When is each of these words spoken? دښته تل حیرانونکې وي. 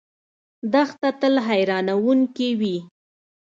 دښته 0.71 1.09
تل 1.19 1.35
حیرانونکې 1.47 2.49
وي. 2.59 2.77